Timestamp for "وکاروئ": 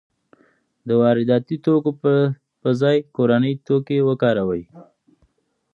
4.07-4.63